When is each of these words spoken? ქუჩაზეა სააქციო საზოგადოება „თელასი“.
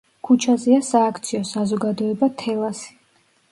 ქუჩაზეა 0.27 0.79
სააქციო 0.87 1.43
საზოგადოება 1.51 2.33
„თელასი“. 2.43 2.91